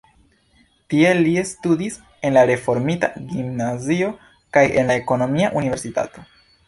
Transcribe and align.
Tie 0.93 1.09
li 1.17 1.33
studis 1.49 1.99
en 2.29 2.33
la 2.37 2.45
reformita 2.51 3.09
gimnazio 3.35 4.09
kaj 4.59 4.65
en 4.83 4.91
la 4.93 4.97
ekonomia 5.03 5.53
universitato. 5.63 6.27